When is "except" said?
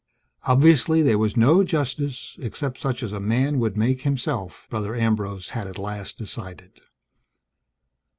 2.41-2.79